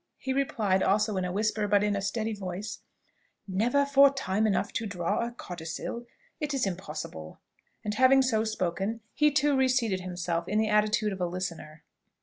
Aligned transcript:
he 0.17 0.33
replied, 0.33 0.81
also 0.81 1.15
in 1.15 1.25
a 1.25 1.31
whisper, 1.31 1.67
but 1.67 1.83
in 1.83 1.95
a 1.95 2.01
steady 2.01 2.33
voice, 2.33 2.79
"Never 3.47 3.85
for 3.85 4.11
time 4.11 4.47
enough 4.47 4.73
to 4.73 4.87
draw 4.87 5.19
a 5.23 5.31
codicil, 5.31 6.07
it 6.39 6.55
is 6.55 6.65
impossible!" 6.65 7.39
And 7.85 7.93
having 7.93 8.23
so 8.23 8.43
spoken, 8.43 9.01
he 9.13 9.29
too 9.29 9.55
reseated 9.55 10.01
himself 10.01 10.47
in 10.47 10.57
the 10.57 10.69
attitude 10.69 11.13
of 11.13 11.21
a 11.21 11.27
listener. 11.27 11.83